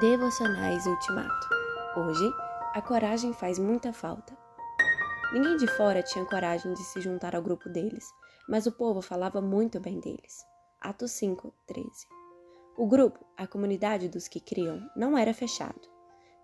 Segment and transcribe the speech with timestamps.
[0.00, 1.48] Devocionais Ultimato.
[1.96, 2.28] Hoje,
[2.74, 4.36] a coragem faz muita falta.
[5.32, 8.04] Ninguém de fora tinha coragem de se juntar ao grupo deles,
[8.48, 10.44] mas o povo falava muito bem deles.
[10.80, 11.88] Atos 5, 13.
[12.76, 15.88] O grupo, a comunidade dos que criam, não era fechado.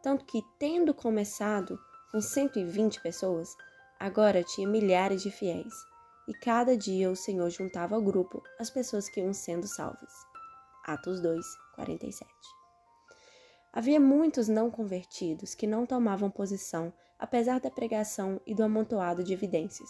[0.01, 1.77] Tanto que, tendo começado
[2.13, 3.57] com 120 pessoas,
[3.99, 5.75] agora tinha milhares de fiéis.
[6.29, 10.13] E cada dia o Senhor juntava ao grupo as pessoas que iam sendo salvas.
[10.85, 11.45] Atos 2,
[11.75, 12.60] 47.
[13.73, 19.33] Havia muitos não convertidos que não tomavam posição, apesar da pregação e do amontoado de
[19.33, 19.89] evidências,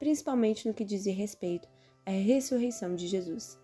[0.00, 1.68] principalmente no que dizia respeito
[2.04, 3.56] à ressurreição de Jesus.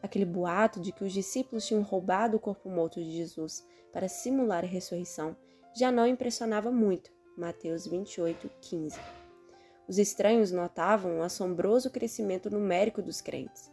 [0.00, 4.62] Aquele boato de que os discípulos tinham roubado o corpo morto de Jesus para simular
[4.62, 5.36] a ressurreição
[5.74, 7.10] já não impressionava muito.
[7.36, 9.00] Mateus 28, 15.
[9.88, 13.70] Os estranhos notavam o assombroso crescimento numérico dos crentes.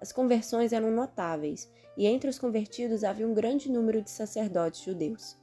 [0.00, 5.36] As conversões eram notáveis e entre os convertidos havia um grande número de sacerdotes judeus.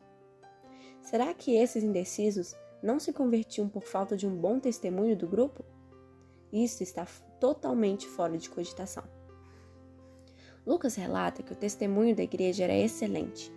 [1.02, 5.66] Será que esses indecisos não se convertiam por falta de um bom testemunho do grupo?
[6.52, 7.06] Isso está
[7.40, 9.04] totalmente fora de cogitação.
[10.66, 13.52] Lucas relata que o testemunho da igreja era excelente.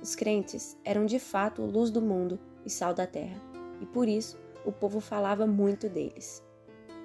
[0.00, 3.40] Os crentes eram de fato luz do mundo e sal da terra,
[3.80, 6.44] e por isso o povo falava muito deles.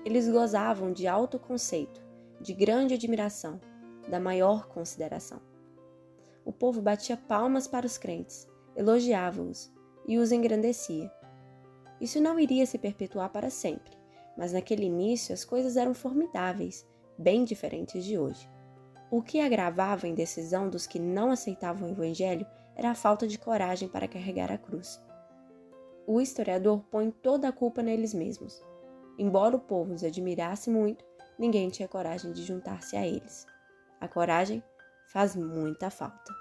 [0.05, 2.08] Eles gozavam de alto conceito
[2.39, 3.59] de grande admiração,
[4.07, 5.41] da maior consideração.
[6.45, 9.71] O povo batia palmas para os crentes, elogiava-os
[10.07, 11.11] e os engrandecia.
[11.99, 13.91] Isso não iria se perpetuar para sempre,
[14.37, 18.49] mas naquele início as coisas eram formidáveis, bem diferentes de hoje.
[19.11, 23.37] O que agravava a indecisão dos que não aceitavam o Evangelho era a falta de
[23.37, 25.01] coragem para carregar a cruz.
[26.07, 28.63] O historiador põe toda a culpa neles mesmos.
[29.17, 31.05] Embora o povo os admirasse muito,
[31.39, 33.47] ninguém tinha coragem de juntar-se a eles.
[33.99, 34.61] A coragem
[35.07, 36.38] faz muita falta.